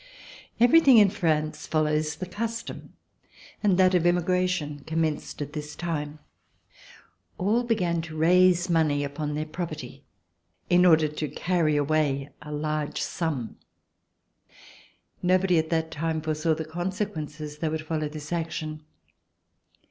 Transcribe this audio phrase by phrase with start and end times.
[0.59, 2.93] Everything in France follows the custom,
[3.61, 6.17] and that of emigration commenced at this time.
[7.37, 10.03] All began to raise money upon their property
[10.71, 13.57] in order to carry away a large sum.
[15.21, 18.81] Nobody at that time foresaw the consequences that would follow this action.